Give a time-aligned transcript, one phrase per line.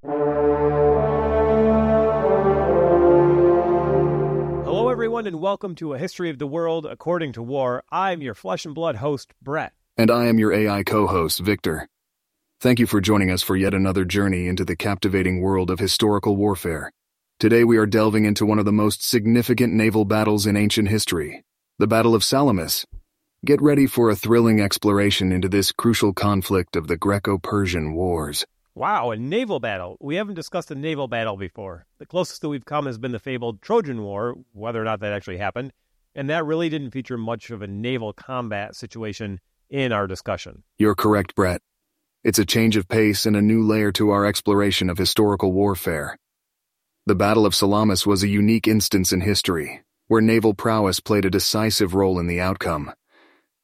[0.00, 0.14] Hello,
[4.90, 7.82] everyone, and welcome to A History of the World According to War.
[7.90, 9.72] I'm your flesh and blood host, Brett.
[9.96, 11.88] And I am your AI co host, Victor.
[12.60, 16.36] Thank you for joining us for yet another journey into the captivating world of historical
[16.36, 16.92] warfare.
[17.40, 21.42] Today we are delving into one of the most significant naval battles in ancient history,
[21.80, 22.86] the Battle of Salamis.
[23.44, 28.46] Get ready for a thrilling exploration into this crucial conflict of the Greco Persian Wars.
[28.78, 29.96] Wow, a naval battle.
[29.98, 31.84] We haven't discussed a naval battle before.
[31.98, 35.12] The closest that we've come has been the fabled Trojan War, whether or not that
[35.12, 35.72] actually happened,
[36.14, 40.62] and that really didn't feature much of a naval combat situation in our discussion.
[40.78, 41.60] You're correct, Brett.
[42.22, 46.16] It's a change of pace and a new layer to our exploration of historical warfare.
[47.04, 51.30] The Battle of Salamis was a unique instance in history, where naval prowess played a
[51.30, 52.92] decisive role in the outcome.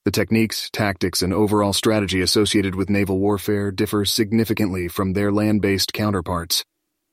[0.05, 5.63] The techniques, tactics, and overall strategy associated with naval warfare differ significantly from their land
[5.63, 6.63] based counterparts,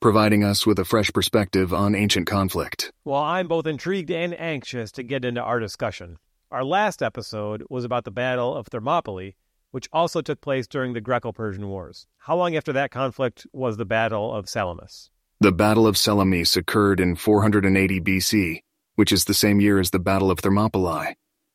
[0.02, 2.92] providing us with a fresh perspective on ancient conflict.
[3.02, 6.18] Well, I'm both intrigued and anxious to get into our discussion.
[6.50, 9.36] Our last episode was about the Battle of Thermopylae,
[9.70, 12.06] which also took place during the Greco Persian Wars.
[12.18, 15.08] How long after that conflict was the Battle of Salamis?
[15.40, 18.60] The Battle of Salamis occurred in 480 BC,
[18.96, 21.14] which is the same year as the Battle of Thermopylae.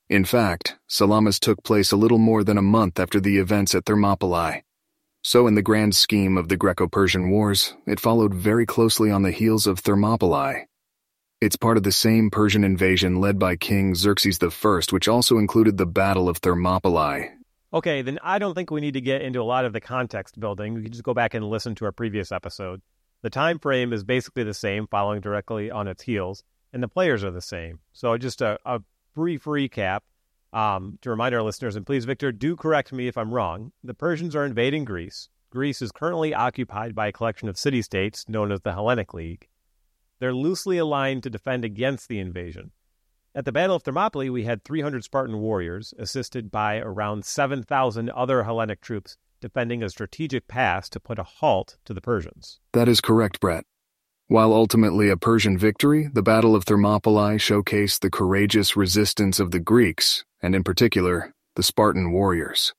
[0.10, 3.86] In fact, Salamis took place a little more than a month after the events at
[3.86, 4.64] Thermopylae.
[5.22, 9.24] So, in the grand scheme of the Greco Persian Wars, it followed very closely on
[9.24, 10.66] the heels of Thermopylae.
[11.42, 15.78] It's part of the same Persian invasion led by King Xerxes I, which also included
[15.78, 17.30] the Battle of Thermopylae.
[17.74, 20.40] Okay, then I don't think we need to get into a lot of the context
[20.40, 20.74] building.
[20.74, 22.82] We can just go back and listen to our previous episode.
[23.24, 27.26] The time frame is basically the same, following directly on its heels, and the players
[27.26, 27.80] are the same.
[27.92, 28.80] So, just a, a
[29.18, 30.02] brief recap
[30.54, 33.72] um, to remind our listeners, and please, Victor, do correct me if I'm wrong.
[33.84, 35.28] The Persians are invading Greece.
[35.50, 39.48] Greece is currently occupied by a collection of city states known as the Hellenic League.
[40.20, 42.74] They're loosely aligned to defend against the invasion.
[43.34, 48.44] At the Battle of Thermopylae, we had 300 Spartan warriors, assisted by around 7,000 other
[48.44, 52.60] Hellenic troops, defending a strategic pass to put a halt to the Persians.
[52.74, 53.66] That is correct, Brett.
[54.30, 59.60] While ultimately a Persian victory, the Battle of Thermopylae showcased the courageous resistance of the
[59.62, 62.74] Greeks, and in particular, the Spartan warriors.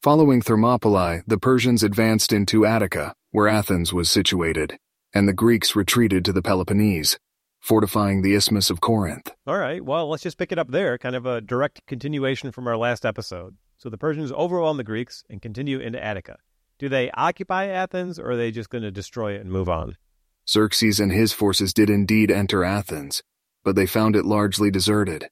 [0.00, 4.78] Following Thermopylae, the Persians advanced into Attica, where Athens was situated,
[5.12, 7.18] and the Greeks retreated to the Peloponnese,
[7.58, 9.32] fortifying the Isthmus of Corinth.
[9.44, 12.68] All right, well, let's just pick it up there, kind of a direct continuation from
[12.68, 13.56] our last episode.
[13.76, 16.38] So the Persians overwhelm the Greeks and continue into Attica.
[16.78, 19.96] Do they occupy Athens, or are they just going to destroy it and move on?
[20.48, 23.22] Xerxes and his forces did indeed enter Athens,
[23.64, 25.28] but they found it largely deserted.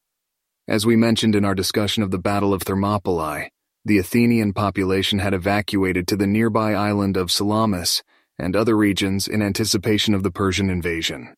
[0.68, 3.50] As we mentioned in our discussion of the Battle of Thermopylae,
[3.84, 8.02] the Athenian population had evacuated to the nearby island of Salamis
[8.38, 11.34] and other regions in anticipation of the Persian invasion.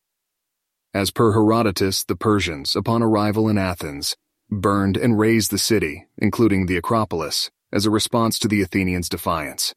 [0.93, 4.15] As per Herodotus, the Persians, upon arrival in Athens,
[4.51, 9.73] burned and razed the city, including the Acropolis, as a response to the Athenians' defiance.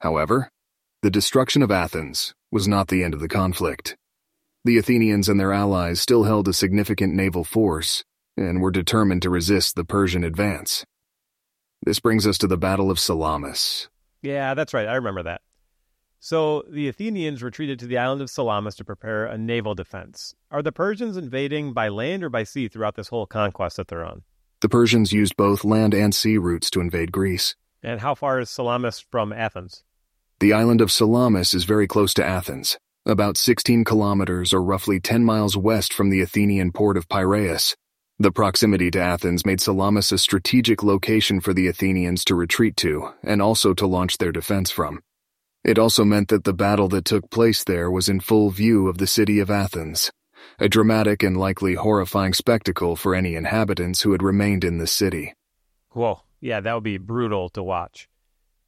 [0.00, 0.50] However,
[1.04, 3.94] the destruction of Athens was not the end of the conflict.
[4.64, 8.04] The Athenians and their allies still held a significant naval force
[8.38, 10.86] and were determined to resist the Persian advance.
[11.84, 13.90] This brings us to the Battle of Salamis.
[14.22, 14.88] Yeah, that's right.
[14.88, 15.42] I remember that.
[16.20, 20.34] So the Athenians retreated to the island of Salamis to prepare a naval defense.
[20.50, 24.06] Are the Persians invading by land or by sea throughout this whole conquest that they're
[24.06, 24.22] on?
[24.62, 27.56] The Persians used both land and sea routes to invade Greece.
[27.82, 29.84] And how far is Salamis from Athens?
[30.44, 35.24] The island of Salamis is very close to Athens, about 16 kilometers or roughly 10
[35.24, 37.74] miles west from the Athenian port of Piraeus.
[38.18, 43.08] The proximity to Athens made Salamis a strategic location for the Athenians to retreat to
[43.22, 45.00] and also to launch their defense from.
[45.64, 48.98] It also meant that the battle that took place there was in full view of
[48.98, 50.12] the city of Athens,
[50.58, 55.32] a dramatic and likely horrifying spectacle for any inhabitants who had remained in the city.
[55.92, 58.10] Whoa, yeah, that would be brutal to watch.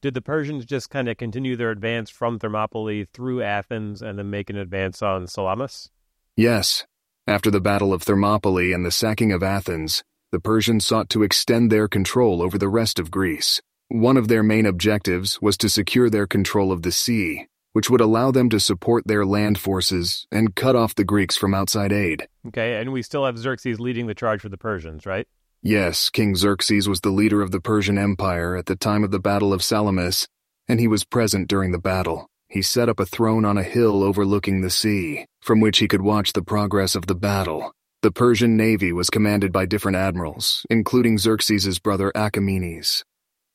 [0.06, 4.30] Did the Persians just kind of continue their advance from Thermopylae through Athens and then
[4.30, 5.90] make an advance on Salamis?
[6.36, 6.86] Yes.
[7.26, 11.72] After the Battle of Thermopylae and the sacking of Athens, the Persians sought to extend
[11.72, 13.60] their control over the rest of Greece.
[13.88, 18.00] One of their main objectives was to secure their control of the sea, which would
[18.00, 22.28] allow them to support their land forces and cut off the Greeks from outside aid.
[22.46, 25.26] Okay, and we still have Xerxes leading the charge for the Persians, right?
[25.66, 29.18] Yes, King Xerxes was the leader of the Persian Empire at the time of the
[29.18, 30.28] Battle of Salamis,
[30.68, 32.28] and he was present during the battle.
[32.48, 36.02] He set up a throne on a hill overlooking the sea, from which he could
[36.02, 37.72] watch the progress of the battle.
[38.02, 43.02] The Persian navy was commanded by different admirals, including Xerxes' brother Achaemenes.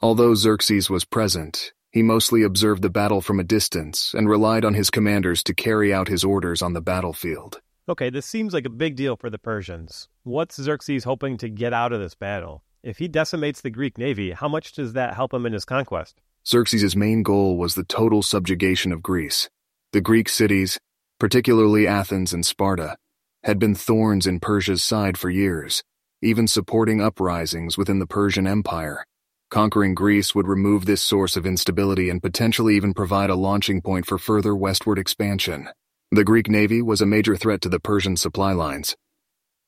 [0.02, 4.74] Although Xerxes was present, He mostly observed the battle from a distance and relied on
[4.74, 7.62] his commanders to carry out his orders on the battlefield.
[7.90, 10.08] Okay, this seems like a big deal for the Persians.
[10.24, 12.64] What's Xerxes hoping to get out of this battle?
[12.84, 16.22] If he decimates the Greek navy, how much does that help him in his conquest?
[16.48, 19.50] Xerxes' main goal was the total subjugation of Greece.
[19.94, 20.80] The Greek cities,
[21.20, 22.98] particularly Athens and Sparta,
[23.44, 25.84] had been thorns in Persia's side for years,
[26.22, 29.04] even supporting uprisings within the Persian Empire.
[29.50, 34.06] Conquering Greece would remove this source of instability and potentially even provide a launching point
[34.06, 35.68] for further westward expansion.
[36.14, 38.98] The Greek navy was a major threat to the Persian supply lines.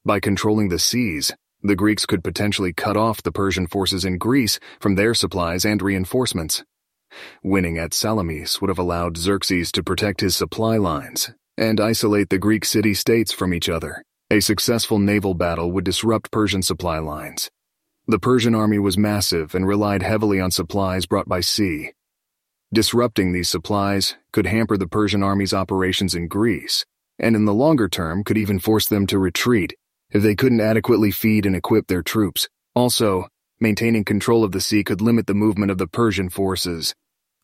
[0.04, 1.32] By controlling the seas,
[1.62, 5.82] the Greeks could potentially cut off the Persian forces in Greece from their supplies and
[5.82, 6.62] reinforcements.
[7.44, 12.38] Winning at Salamis would have allowed Xerxes to protect his supply lines and isolate the
[12.38, 14.04] Greek city states from each other.
[14.30, 17.50] A successful naval battle would disrupt Persian supply lines.
[18.06, 21.92] The Persian army was massive and relied heavily on supplies brought by sea.
[22.74, 26.84] Disrupting these supplies could hamper the Persian army's operations in Greece,
[27.20, 29.76] and in the longer term could even force them to retreat
[30.10, 32.50] if they couldn't adequately feed and equip their troops.
[32.74, 33.28] Also,
[33.60, 36.96] maintaining control of the sea could limit the movement of the Persian forces.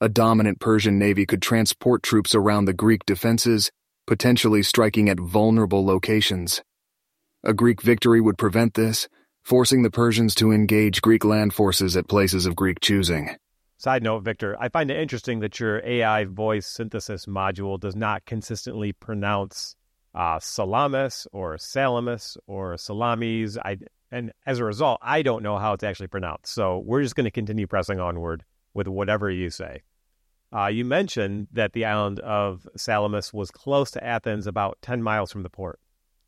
[0.01, 3.69] A dominant Persian navy could transport troops around the Greek defenses,
[4.07, 6.63] potentially striking at vulnerable locations.
[7.43, 9.07] A Greek victory would prevent this,
[9.43, 13.35] forcing the Persians to engage Greek land forces at places of Greek choosing.
[13.79, 18.25] Side note, Victor, I find it interesting that your AI voice synthesis module does not
[18.25, 19.77] consistently pronounce
[20.13, 23.57] uh, Salamis or Salamis or Salamis.
[23.57, 23.77] I,
[24.11, 26.47] and as a result, I don't know how it's actually pronounced.
[26.53, 28.43] So we're just going to continue pressing onward
[28.73, 29.81] with whatever you say.
[30.53, 35.31] Uh, you mentioned that the island of Salamis was close to Athens, about 10 miles
[35.31, 35.79] from the port.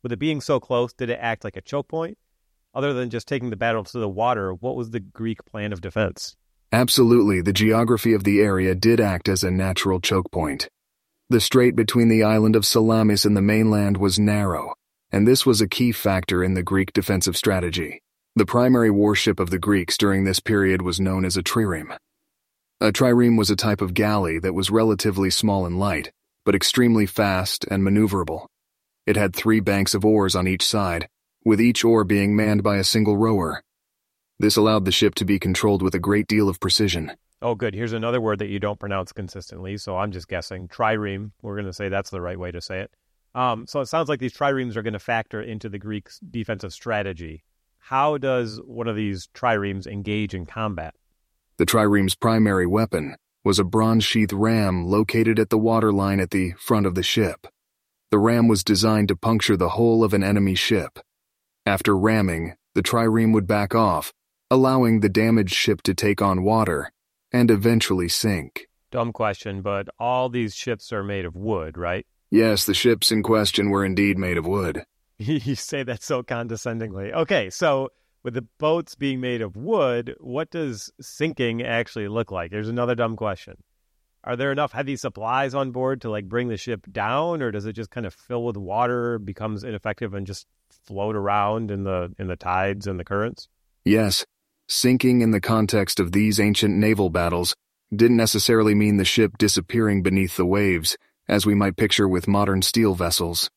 [0.02, 2.16] With it being so close, did it act like a choke point?
[2.74, 5.82] Other than just taking the battle to the water, what was the Greek plan of
[5.82, 6.34] defense?
[6.74, 10.70] Absolutely, the geography of the area did act as a natural choke point.
[11.28, 14.74] The strait between the island of Salamis and the mainland was narrow,
[15.10, 18.00] and this was a key factor in the Greek defensive strategy.
[18.36, 21.94] The primary warship of the Greeks during this period was known as a trireme.
[22.80, 26.10] A trireme was a type of galley that was relatively small and light,
[26.46, 28.46] but extremely fast and maneuverable.
[29.06, 31.06] It had three banks of oars on each side,
[31.44, 33.62] with each oar being manned by a single rower.
[34.38, 37.12] This allowed the ship to be controlled with a great deal of precision.
[37.40, 37.74] Oh, good.
[37.74, 40.68] Here's another word that you don't pronounce consistently, so I'm just guessing.
[40.68, 41.32] Trireme.
[41.42, 42.90] We're going to say that's the right way to say it.
[43.34, 46.72] Um, so it sounds like these triremes are going to factor into the Greek defensive
[46.72, 47.42] strategy.
[47.78, 50.94] How does one of these triremes engage in combat?
[51.56, 56.52] The trireme's primary weapon was a bronze sheath ram located at the waterline at the
[56.52, 57.46] front of the ship.
[58.10, 60.98] The ram was designed to puncture the hull of an enemy ship.
[61.66, 64.12] After ramming, the trireme would back off,
[64.52, 66.92] allowing the damaged ship to take on water
[67.32, 68.68] and eventually sink.
[68.90, 72.06] Dumb question, but all these ships are made of wood, right?
[72.30, 74.84] Yes, the ships in question were indeed made of wood.
[75.18, 77.12] you say that so condescendingly.
[77.12, 77.90] Okay, so
[78.22, 82.50] with the boats being made of wood, what does sinking actually look like?
[82.50, 83.56] There's another dumb question.
[84.24, 87.66] Are there enough heavy supplies on board to like bring the ship down, or does
[87.66, 90.46] it just kind of fill with water, becomes ineffective, and just
[90.86, 93.48] float around in the in the tides and the currents?
[93.84, 94.24] Yes,
[94.68, 97.54] sinking in the context of these ancient naval battles
[97.94, 100.96] didn't necessarily mean the ship disappearing beneath the waves,
[101.28, 103.50] as we might picture with modern steel vessels.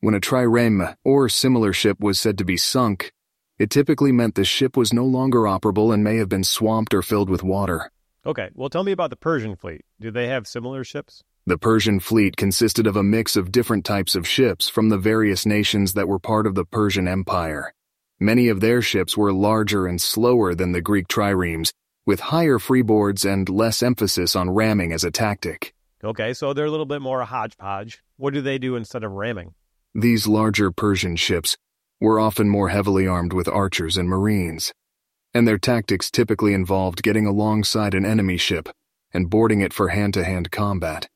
[0.00, 3.12] When a trireme or similar ship was said to be sunk,
[3.58, 7.00] it typically meant the ship was no longer operable and may have been swamped or
[7.02, 7.90] filled with water.
[8.26, 9.82] Okay, well, tell me about the Persian fleet.
[10.00, 11.22] Do they have similar ships?
[11.46, 15.46] The Persian fleet consisted of a mix of different types of ships from the various
[15.46, 17.72] nations that were part of the Persian Empire.
[18.18, 21.72] Many of their ships were larger and slower than the Greek triremes,
[22.06, 25.74] with higher freeboards and less emphasis on ramming as a tactic.
[26.02, 28.02] Okay, so they're a little bit more a hodgepodge.
[28.16, 29.54] What do they do instead of ramming?
[29.94, 31.56] These larger Persian ships
[32.00, 34.72] were often more heavily armed with archers and marines
[35.36, 38.70] and their tactics typically involved getting alongside an enemy ship
[39.12, 41.10] and boarding it for hand to hand combat.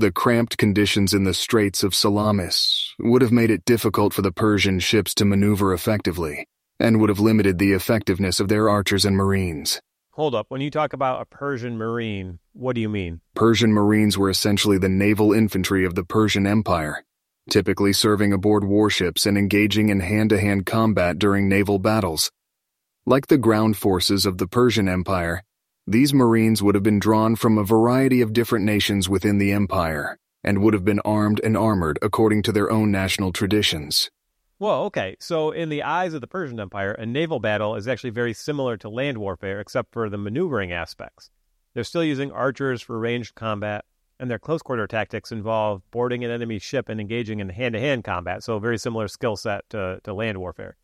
[0.00, 4.30] The cramped conditions in the Straits of Salamis would have made it difficult for the
[4.30, 6.46] Persian ships to maneuver effectively,
[6.78, 9.80] and would have limited the effectiveness of their archers and marines.
[10.12, 13.22] Hold up, when you talk about a Persian marine, what do you mean?
[13.34, 17.04] Persian marines were essentially the naval infantry of the Persian Empire,
[17.50, 22.30] typically serving aboard warships and engaging in hand to hand combat during naval battles.
[23.04, 25.42] Like the ground forces of the Persian Empire,
[25.90, 30.18] these Marines would have been drawn from a variety of different nations within the empire
[30.44, 34.10] and would have been armed and armored according to their own national traditions.
[34.58, 35.16] Well, okay.
[35.18, 38.76] So, in the eyes of the Persian Empire, a naval battle is actually very similar
[38.76, 41.30] to land warfare, except for the maneuvering aspects.
[41.72, 43.86] They're still using archers for ranged combat,
[44.20, 47.80] and their close quarter tactics involve boarding an enemy ship and engaging in hand to
[47.80, 50.76] hand combat, so very similar skill set to, to land warfare.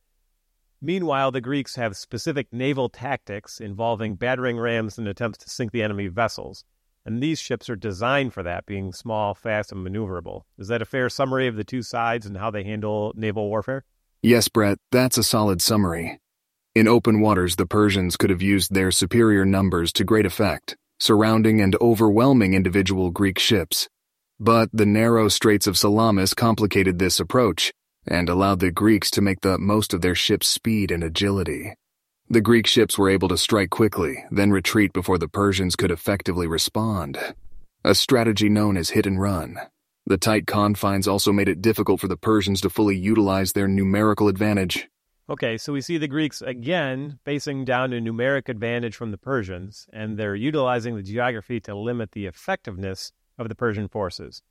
[0.80, 5.82] Meanwhile, the Greeks have specific naval tactics involving battering rams and attempts to sink the
[5.82, 6.64] enemy vessels.
[7.06, 10.42] And these ships are designed for that, being small, fast, and maneuverable.
[10.58, 13.84] Is that a fair summary of the two sides and how they handle naval warfare?
[14.22, 16.18] Yes, Brett, that's a solid summary.
[16.74, 21.60] In open waters, the Persians could have used their superior numbers to great effect, surrounding
[21.60, 23.88] and overwhelming individual Greek ships.
[24.40, 27.72] But the narrow Straits of Salamis complicated this approach
[28.06, 31.74] and allowed the Greeks to make the most of their ships' speed and agility.
[32.28, 36.46] The Greek ships were able to strike quickly, then retreat before the Persians could effectively
[36.46, 37.18] respond.
[37.84, 39.58] A strategy known as hit and run.
[40.06, 44.28] The tight confines also made it difficult for the Persians to fully utilize their numerical
[44.28, 44.88] advantage.
[45.28, 49.86] Okay, so we see the Greeks again facing down a numeric advantage from the Persians,
[49.92, 54.42] and they're utilizing the geography to limit the effectiveness of the Persian forces.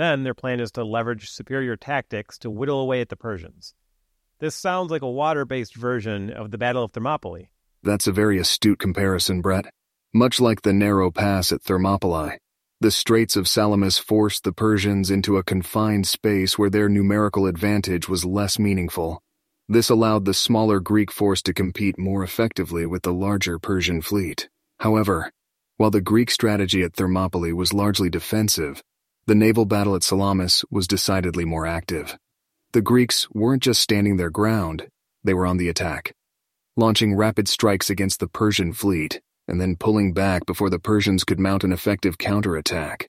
[0.00, 3.74] Then their plan is to leverage superior tactics to whittle away at the Persians.
[4.38, 7.50] This sounds like a water based version of the Battle of Thermopylae.
[7.82, 9.66] That's a very astute comparison, Brett.
[10.14, 12.38] Much like the narrow pass at Thermopylae,
[12.80, 18.08] the Straits of Salamis forced the Persians into a confined space where their numerical advantage
[18.08, 19.22] was less meaningful.
[19.68, 24.48] This allowed the smaller Greek force to compete more effectively with the larger Persian fleet.
[24.78, 25.30] However,
[25.76, 28.82] while the Greek strategy at Thermopylae was largely defensive,
[29.30, 32.18] the naval battle at Salamis was decidedly more active.
[32.72, 34.88] The Greeks weren't just standing their ground,
[35.22, 36.12] they were on the attack,
[36.76, 41.38] launching rapid strikes against the Persian fleet and then pulling back before the Persians could
[41.38, 43.08] mount an effective counterattack.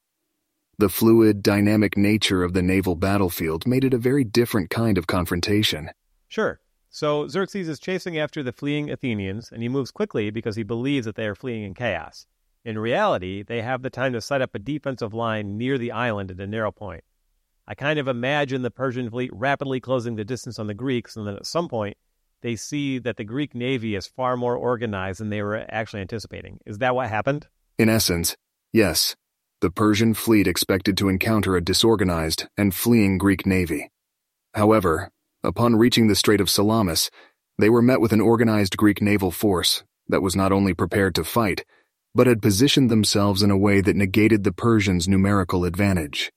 [0.77, 5.07] The fluid, dynamic nature of the naval battlefield made it a very different kind of
[5.07, 5.89] confrontation.
[6.27, 6.59] Sure.
[6.91, 11.07] So Xerxes is chasing after the fleeing Athenians, and he moves quickly because he believes
[11.07, 12.27] that they are fleeing in chaos.
[12.63, 16.29] In reality, they have the time to set up a defensive line near the island
[16.29, 17.03] at a narrow point.
[17.67, 21.25] I kind of imagine the Persian fleet rapidly closing the distance on the Greeks, and
[21.25, 21.97] then at some point,
[22.41, 26.59] they see that the Greek navy is far more organized than they were actually anticipating.
[26.65, 27.47] Is that what happened?
[27.79, 28.35] In essence,
[28.71, 29.15] yes.
[29.61, 33.89] The Persian fleet expected to encounter a disorganized and fleeing Greek navy.
[34.53, 35.09] However,
[35.43, 37.09] upon reaching the Strait of Salamis,
[37.57, 41.23] they were met with an organized Greek naval force that was not only prepared to
[41.23, 41.63] fight,
[42.13, 46.31] but had positioned themselves in a way that negated the Persians' numerical advantage.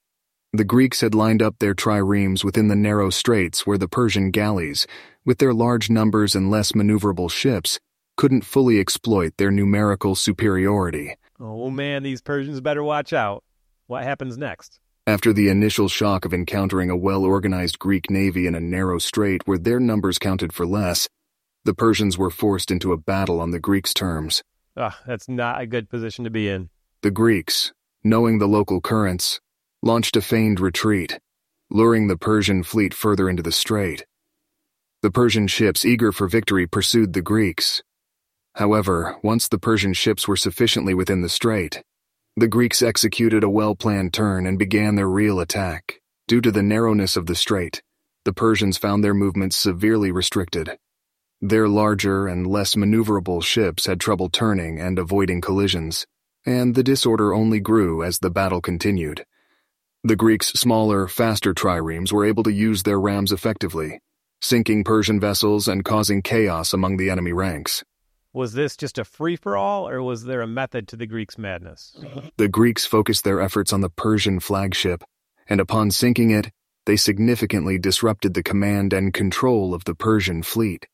[0.53, 4.87] The Greeks had lined up their triremes within the narrow straits where the Persian galleys,
[5.25, 7.81] with their large numbers and less maneuverable ships,
[8.17, 11.17] couldn't fully exploit their numerical superiority.
[11.41, 13.43] Oh man, these Persians better watch out.
[13.89, 14.79] What happens next?
[15.07, 19.43] After the initial shock of encountering a well organized Greek navy in a narrow strait
[19.47, 21.09] where their numbers counted for less,
[21.65, 24.43] the Persians were forced into a battle on the Greeks' terms.
[24.77, 26.69] Ah, that's not a good position to be in.
[27.03, 29.41] The Greeks, knowing the local currents,
[29.83, 31.21] launched a feigned retreat,
[31.71, 34.05] luring the Persian fleet further into the strait.
[35.03, 37.83] The Persian ships, eager for victory, pursued the Greeks.
[38.55, 41.83] However, once the Persian ships were sufficiently within the strait,
[42.37, 46.01] the Greeks executed a well planned turn and began their real attack.
[46.27, 47.83] Due to the narrowness of the strait,
[48.25, 50.79] the Persians found their movements severely restricted.
[51.41, 56.07] Their larger and less maneuverable ships had trouble turning and avoiding collisions,
[56.47, 59.25] and the disorder only grew as the battle continued.
[60.03, 64.01] The Greeks' smaller, faster triremes were able to use their rams effectively,
[64.41, 67.83] sinking Persian vessels and causing chaos among the enemy ranks.
[68.33, 71.39] Was this just a free for all, or was there a method to the Greeks'
[71.39, 71.97] madness?
[72.37, 75.05] The Greeks focused their efforts on the Persian flagship,
[75.49, 76.51] and upon sinking it,
[76.85, 80.87] they significantly disrupted the command and control of the Persian fleet.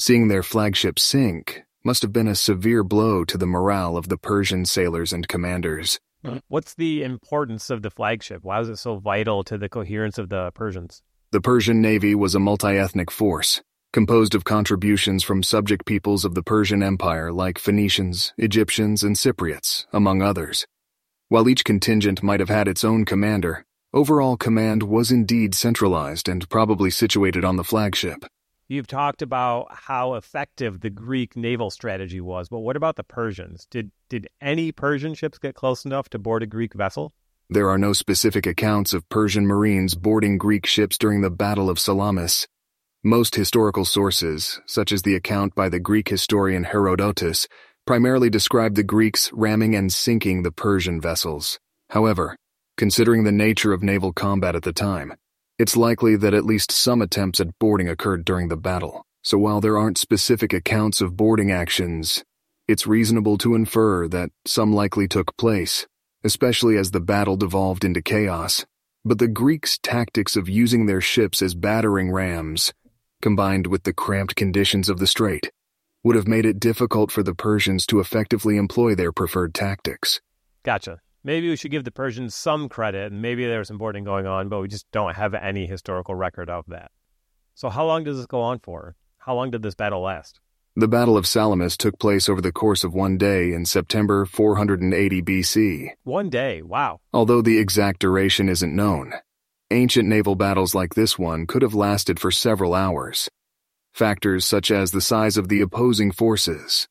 [0.00, 4.16] Seeing their flagship sink must have been a severe blow to the morale of the
[4.16, 6.00] Persian sailors and commanders.
[6.24, 6.38] Hmm.
[6.48, 8.42] What's the importance of the flagship?
[8.42, 11.02] Why was it so vital to the coherence of the Persians?
[11.32, 13.60] The Persian Navy was a multi ethnic force,
[13.92, 19.84] composed of contributions from subject peoples of the Persian Empire like Phoenicians, Egyptians, and Cypriots,
[19.92, 20.66] among others.
[21.28, 26.48] While each contingent might have had its own commander, overall command was indeed centralized and
[26.48, 28.24] probably situated on the flagship.
[28.70, 33.66] You've talked about how effective the Greek naval strategy was, but what about the Persians?
[33.68, 37.12] Did did any Persian ships get close enough to board a Greek vessel?
[37.48, 41.80] There are no specific accounts of Persian marines boarding Greek ships during the Battle of
[41.80, 42.46] Salamis.
[43.02, 47.48] Most historical sources, such as the account by the Greek historian Herodotus,
[47.88, 51.58] primarily describe the Greeks ramming and sinking the Persian vessels.
[51.88, 52.36] However,
[52.76, 55.14] considering the nature of naval combat at the time,
[55.60, 59.60] it's likely that at least some attempts at boarding occurred during the battle, so while
[59.60, 62.24] there aren't specific accounts of boarding actions,
[62.66, 65.86] it's reasonable to infer that some likely took place,
[66.24, 68.64] especially as the battle devolved into chaos.
[69.04, 72.72] But the Greeks' tactics of using their ships as battering rams,
[73.20, 75.50] combined with the cramped conditions of the strait,
[76.02, 80.22] would have made it difficult for the Persians to effectively employ their preferred tactics.
[80.62, 81.00] Gotcha.
[81.22, 84.26] Maybe we should give the Persians some credit, and maybe there was some boarding going
[84.26, 86.90] on, but we just don't have any historical record of that.
[87.54, 88.96] So, how long does this go on for?
[89.18, 90.40] How long did this battle last?
[90.76, 95.20] The Battle of Salamis took place over the course of one day in September 480
[95.20, 95.90] BC.
[96.04, 97.00] One day, wow.
[97.12, 99.12] Although the exact duration isn't known,
[99.70, 103.28] ancient naval battles like this one could have lasted for several hours.
[103.92, 106.88] Factors such as the size of the opposing forces,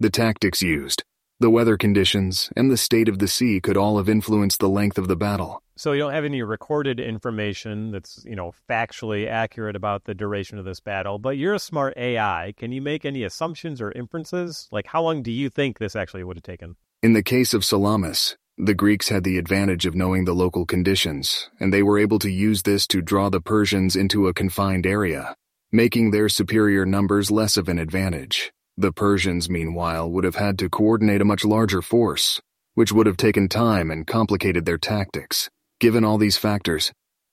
[0.00, 1.04] the tactics used,
[1.38, 4.98] the weather conditions, and the state of the sea could all have influenced the length
[4.98, 5.62] of the battle.
[5.76, 10.58] So you don't have any recorded information that's, you know, factually accurate about the duration
[10.58, 12.54] of this battle, but you're a smart AI.
[12.56, 14.68] Can you make any assumptions or inferences?
[14.72, 16.76] Like how long do you think this actually would have taken?
[17.02, 21.50] In the case of Salamis, the Greeks had the advantage of knowing the local conditions,
[21.60, 25.36] and they were able to use this to draw the Persians into a confined area,
[25.70, 28.50] making their superior numbers less of an advantage.
[28.78, 32.42] The Persians, meanwhile, would have had to coordinate a much larger force,
[32.74, 35.48] which would have taken time and complicated their tactics.
[35.80, 36.92] Given all these factors,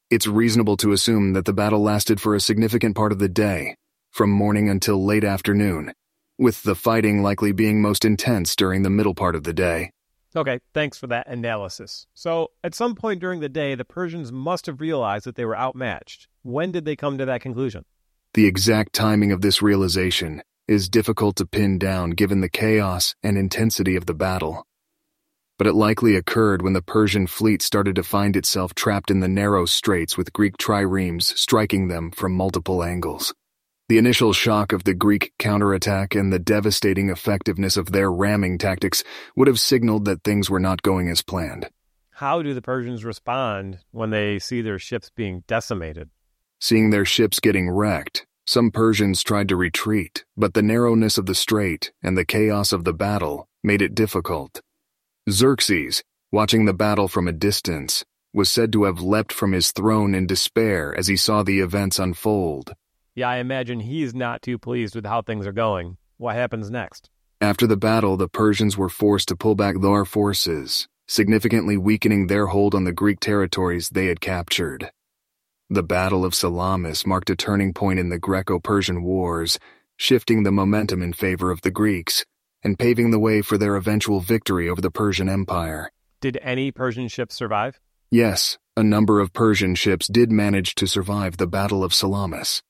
[0.09, 3.75] it's reasonable to assume that the battle lasted for a significant part of the day,
[4.09, 5.91] from morning until late afternoon,
[6.37, 9.91] with the fighting likely being most intense during the middle part of the day.
[10.33, 12.07] Okay, thanks for that analysis.
[12.13, 15.57] So, at some point during the day, the Persians must have realized that they were
[15.57, 16.29] outmatched.
[16.41, 17.83] When did they come to that conclusion?
[18.33, 23.37] The exact timing of this realization is difficult to pin down given the chaos and
[23.37, 24.65] intensity of the battle.
[25.57, 29.27] But it likely occurred when the Persian fleet started to find itself trapped in the
[29.27, 33.33] narrow straits with Greek triremes striking them from multiple angles.
[33.89, 39.03] The initial shock of the Greek counterattack and the devastating effectiveness of their ramming tactics
[39.35, 41.69] would have signaled that things were not going as planned.
[42.09, 46.09] How do the Persians respond when they see their ships being decimated?
[46.61, 51.35] Seeing their ships getting wrecked, some Persians tried to retreat, but the narrowness of the
[51.35, 54.61] strait and the chaos of the battle made it difficult.
[55.29, 58.03] Xerxes, watching the battle from a distance,
[58.33, 61.99] was said to have leapt from his throne in despair as he saw the events
[61.99, 62.73] unfold.
[63.15, 65.97] Yeah, I imagine he's not too pleased with how things are going.
[66.17, 67.09] What happens next?
[67.39, 72.47] After the battle, the Persians were forced to pull back their forces, significantly weakening their
[72.47, 74.91] hold on the Greek territories they had captured.
[75.73, 79.57] The Battle of Salamis marked a turning point in the Greco Persian Wars,
[79.97, 82.23] shifting the momentum in favor of the Greeks
[82.63, 85.91] and paving the way for their eventual victory over the Persian Empire.
[86.21, 87.79] Did any Persian ships survive?
[88.11, 92.61] Yes, a number of Persian ships did manage to survive the Battle of Salamis.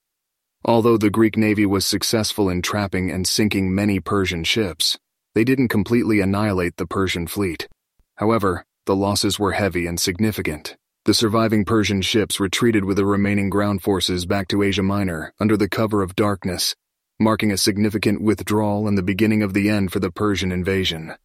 [0.63, 4.97] Although the Greek navy was successful in trapping and sinking many Persian ships,
[5.35, 7.67] they didn't completely annihilate the Persian fleet.
[8.15, 10.77] However, the losses were heavy and significant.
[11.05, 15.57] The surviving Persian ships retreated with the remaining ground forces back to Asia Minor under
[15.57, 16.77] the cover of darkness,
[17.19, 21.15] marking a significant withdrawal and the beginning of the end for the Persian invasion.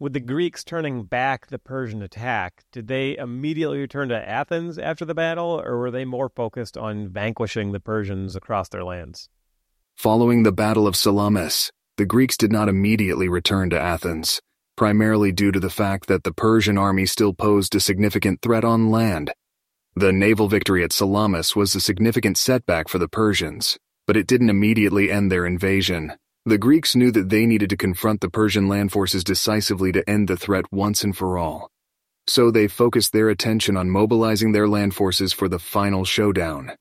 [0.00, 5.04] With the Greeks turning back the Persian attack, did they immediately return to Athens after
[5.04, 9.28] the battle, or were they more focused on vanquishing the Persians across their lands?
[9.94, 14.40] Following the Battle of Salamis, the Greeks did not immediately return to Athens
[14.78, 18.92] primarily due to the fact that the Persian army still posed a significant threat on
[18.92, 19.32] land.
[19.96, 24.50] The naval victory at Salamis was a significant setback for the Persians, but it didn't
[24.50, 26.12] immediately end their invasion.
[26.46, 30.28] The Greeks knew that they needed to confront the Persian land forces decisively to end
[30.28, 31.68] the threat once and for all.
[32.28, 36.76] So they focused their attention on mobilizing their land forces for the final showdown.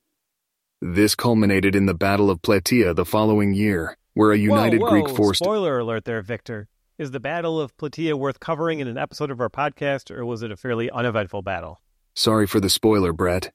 [0.84, 5.02] This culminated in the Battle of Plataea the following year, where a united whoa, whoa.
[5.02, 5.40] Greek force.
[5.40, 6.68] Spoiler alert there, Victor.
[7.00, 10.42] Is the Battle of Plataea worth covering in an episode of our podcast, or was
[10.42, 11.80] it a fairly uneventful battle?
[12.16, 13.52] Sorry for the spoiler, Brett.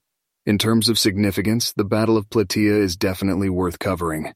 [0.47, 4.33] In terms of significance, the Battle of Plataea is definitely worth covering.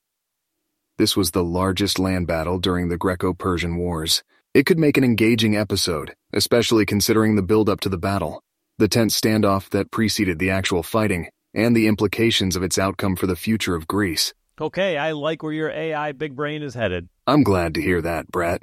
[0.99, 4.25] This was the largest land battle during the Greco Persian Wars.
[4.55, 8.43] It could make an engaging episode, especially considering the build up to the battle,
[8.79, 13.29] the tense standoff that preceded the actual fighting, and the implications of its outcome for
[13.29, 14.35] the future of Greece.
[14.61, 17.09] Okay, I like where your AI big brain is headed.
[17.25, 18.63] I'm glad to hear that, Brett.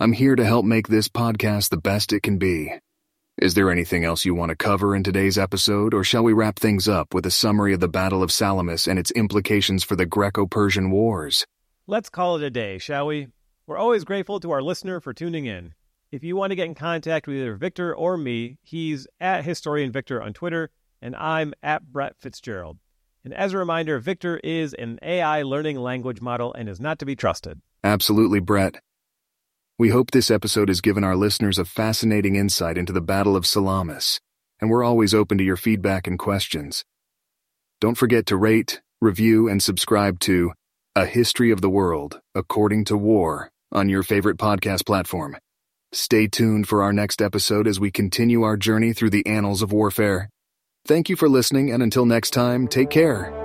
[0.00, 2.72] I'm here to help make this podcast the best it can be.
[3.38, 6.58] Is there anything else you want to cover in today's episode, or shall we wrap
[6.58, 10.04] things up with a summary of the Battle of Salamis and its implications for the
[10.04, 11.46] Greco Persian Wars?
[11.86, 13.28] Let's call it a day, shall we?
[13.68, 15.74] We're always grateful to our listener for tuning in.
[16.10, 19.92] If you want to get in contact with either Victor or me, he's at Historian
[19.92, 22.78] Victor on Twitter, and I'm at Brett Fitzgerald.
[23.24, 27.06] And as a reminder, Victor is an AI learning language model and is not to
[27.06, 27.60] be trusted.
[27.84, 28.80] Absolutely, Brett.
[29.76, 33.44] We hope this episode has given our listeners a fascinating insight into the Battle of
[33.44, 34.20] Salamis,
[34.60, 36.84] and we're always open to your feedback and questions.
[37.80, 40.52] Don't forget to rate, review, and subscribe to
[40.94, 45.36] A History of the World According to War on your favorite podcast platform.
[45.90, 49.72] Stay tuned for our next episode as we continue our journey through the annals of
[49.72, 50.30] warfare.
[50.86, 53.43] Thank you for listening, and until next time, take care.